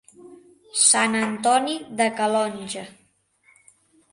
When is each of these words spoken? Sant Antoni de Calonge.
Sant 0.83 1.17
Antoni 1.19 1.75
de 2.01 2.07
Calonge. 2.21 2.87